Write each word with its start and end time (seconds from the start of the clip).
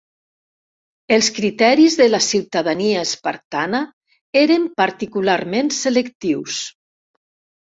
Els 1.17 1.27
criteris 1.39 1.97
de 1.99 2.07
la 2.13 2.21
ciutadania 2.27 3.03
espartana 3.09 3.83
eren 4.43 4.67
particularment 4.81 5.71
selectius. 5.85 6.59